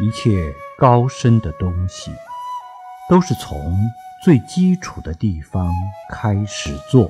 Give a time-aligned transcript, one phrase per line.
[0.00, 2.10] 一切高深的东西
[3.08, 3.76] 都是从
[4.24, 5.70] 最基础的地方
[6.10, 7.08] 开始做。